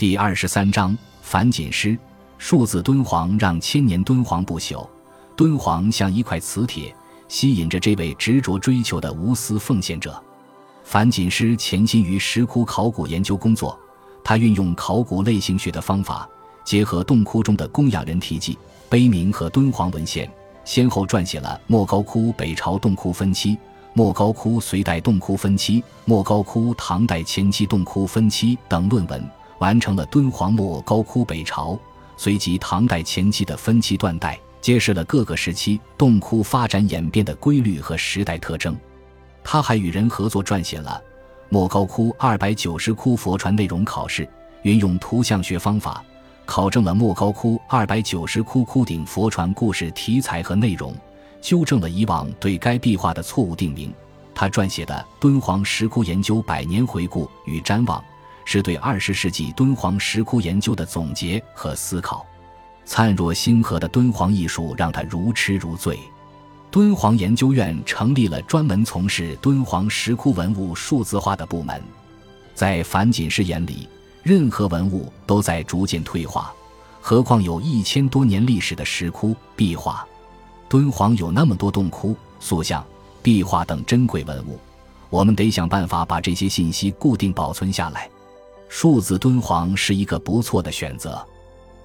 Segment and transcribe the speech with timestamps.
[0.00, 1.94] 第二十三章反锦诗，
[2.38, 4.88] 数字敦煌让千年敦煌不朽。
[5.36, 6.96] 敦煌像一块磁铁，
[7.28, 10.18] 吸引着这位执着追求的无私奉献者。
[10.84, 13.78] 樊锦诗潜心于石窟考古研究工作，
[14.24, 16.26] 他运用考古类型学的方法，
[16.64, 18.56] 结合洞窟中的供养人题记、
[18.88, 20.26] 碑铭和敦煌文献，
[20.64, 23.54] 先后撰写了莫高窟北朝洞窟分期、
[23.92, 29.30] 莫高窟隋代洞窟分期、莫高窟唐代前期洞窟分期等论文。
[29.60, 31.78] 完成了敦煌莫高窟北朝、
[32.16, 38.76] 随即唐代前期的分期断代，揭示了各个时期洞窟发展演变的规律和时代特征。
[39.44, 41.02] 他还与人合作撰写了
[41.48, 44.28] 莫高窟二百九十窟佛传内容考试，
[44.62, 46.02] 运用图像学方法
[46.46, 50.94] 考证了莫高窟二百九十窟窟顶佛传故事题材和内容，
[51.40, 53.92] 纠正了以往对该壁画的错误定名。
[54.34, 58.00] 他撰写的《敦煌石窟研究百年回顾与展望》。
[58.52, 62.26] 是对二十世纪敦煌石窟研究的总结和思考。
[62.84, 65.96] 灿若星河的敦煌艺术让他如痴如醉。
[66.68, 71.80] 敦煌研究院成立了专门从事敦煌石窟文物数字化的部门。
[72.52, 73.88] 在樊锦诗眼里，
[74.24, 76.52] 任何文物都在逐渐退化，
[77.00, 80.04] 何况有一千多年历史的石窟壁画。
[80.68, 82.84] 敦煌有那么多洞窟、塑像、
[83.22, 84.58] 壁画等珍贵文物，
[85.08, 88.10] 我们得想办法把这些信息固定保存下来。
[88.72, 91.20] 数字敦煌是一个不错的选择。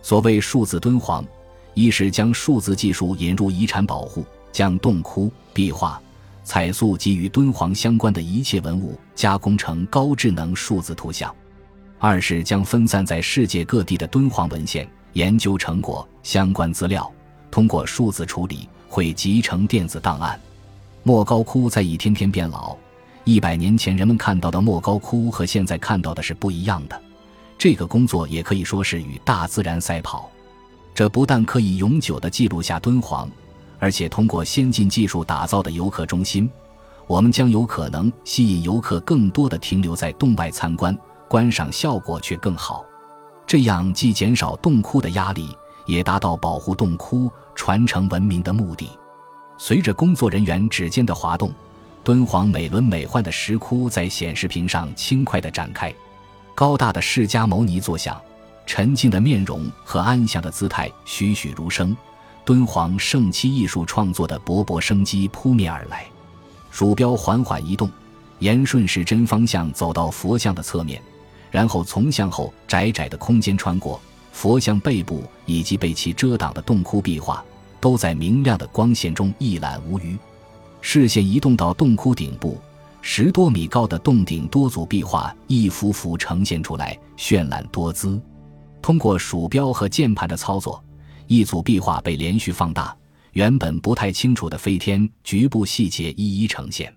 [0.03, 1.25] 所谓数字敦煌，
[1.73, 5.99] 一是将数字技术引入遗产保护，将洞窟、壁画、
[6.43, 11.27] 彩塑及与敦煌相关的一切文物加工成高智能数字图像；
[11.97, 17.11] 二是将分散在世界各地的敦煌文献、研究成果、相关资料，
[17.49, 20.39] 通过数字处理汇集成电子档案。
[21.01, 22.77] 莫高窟在一天天变老。
[23.25, 27.01] 一百年前人们看到的莫高窟和现在看到的是不一样的，
[27.57, 30.29] 这个工作也可以说是与大自然赛跑。
[30.93, 33.27] 这不但可以永久地记录下敦煌，
[33.79, 36.47] 而且通过先进技术打造的游客中心，
[37.07, 40.95] 我们将有可能吸引游客更多的停留在洞外参观，
[41.27, 42.85] 观赏效果却更好。
[43.47, 45.49] 这样既减少洞窟的压力，
[45.87, 48.87] 也达到保护洞窟、传承文明的目的。
[49.57, 51.51] 随着工作人员指尖的滑动。
[52.05, 55.91] 敦煌美轮美奂的石窟在显示屏上轻快地展开，
[56.53, 58.21] 高大的释迦牟尼坐像，
[58.67, 61.97] 沉静的面容和安详的姿态栩栩如生，
[62.45, 66.05] 敦煌圣期艺术创作的勃勃生机扑面而来。
[66.69, 67.89] 鼠标缓缓移动，
[68.37, 71.01] 沿顺时针方向走到佛像的侧面，
[71.49, 73.99] 然后从向后窄窄的空间穿过，
[74.31, 77.43] 佛像背部以及被其遮挡的洞窟壁画，
[77.81, 80.15] 都在明亮的光线中一览无余。
[80.87, 82.59] 视线移动到洞窟顶部，
[83.01, 88.21] 十多米高的洞顶多组壁画一幅幅呈现出来，绚烂多姿。
[88.83, 90.81] 通过鼠标和键盘的操作，
[91.25, 92.95] 一组壁画被连续放大，
[93.31, 96.95] 原本不太清楚的飞天局部细节一一呈现。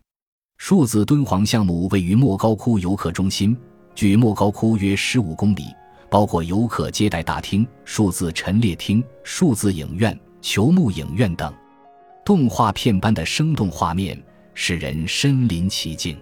[0.58, 3.56] 数字敦煌项目位于莫高窟游客中心，
[3.94, 5.64] 距莫高窟约十五公里，
[6.10, 11.50] 包括游客接待大厅、数字陈列厅、数字影院、球幕影院等。
[12.28, 14.22] 动画片般的生动画面
[14.52, 16.14] 使人身临其境，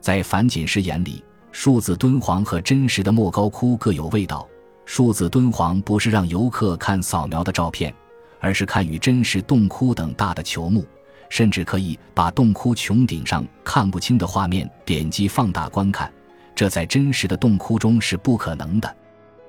[0.00, 1.22] 在樊锦诗眼里，
[1.52, 4.48] 数字敦煌和真实的莫高窟各有味道。
[4.86, 7.94] 数字敦煌不是让游客看扫描的照片，
[8.40, 10.82] 而是看与真实洞窟等大的球幕，
[11.28, 16.10] 甚至可以把洞窟穹顶上看不清的画面点击放大观看，
[16.54, 18.96] 这在真实的洞窟中是不可能的。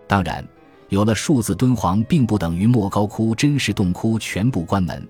[0.07, 0.45] 当然，
[0.89, 5.01] 有了数字敦煌，并不等于莫高窟真实洞窟全部关门。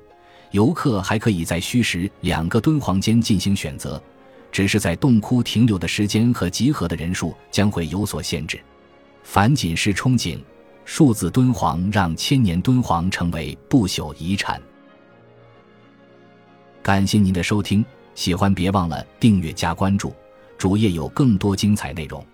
[0.56, 4.02] 游客还可以在虚实两个敦煌间进行选择，
[4.54, 8.58] 只是在洞窟停留的时间和集合的人数将会有所限制。
[9.22, 10.40] 樊锦诗憧憬
[10.86, 14.62] 数字敦煌，让千年敦煌成为不朽遗产。
[16.82, 17.84] 感谢您的收听，
[18.14, 20.16] 喜欢别忘了订阅加关注，
[20.58, 22.26] 主页有更多精彩内容。